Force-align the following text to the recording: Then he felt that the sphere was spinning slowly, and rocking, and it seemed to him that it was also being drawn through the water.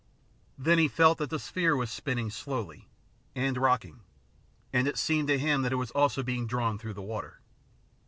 Then 0.57 0.79
he 0.79 0.87
felt 0.87 1.19
that 1.19 1.29
the 1.29 1.37
sphere 1.37 1.75
was 1.75 1.91
spinning 1.91 2.31
slowly, 2.31 2.87
and 3.35 3.55
rocking, 3.55 4.01
and 4.73 4.87
it 4.87 4.97
seemed 4.97 5.27
to 5.27 5.37
him 5.37 5.61
that 5.61 5.71
it 5.71 5.75
was 5.75 5.91
also 5.91 6.23
being 6.23 6.47
drawn 6.47 6.79
through 6.79 6.95
the 6.95 7.03
water. 7.03 7.39